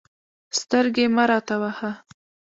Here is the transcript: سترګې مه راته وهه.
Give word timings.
سترګې 0.59 1.05
مه 1.15 1.23
راته 1.31 1.55
وهه. 1.61 1.91